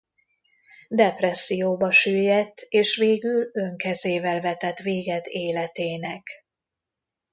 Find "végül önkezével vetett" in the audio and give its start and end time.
2.97-4.77